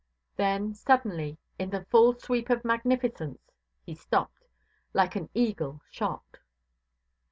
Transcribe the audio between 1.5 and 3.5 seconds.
in the full sweep of magnificence,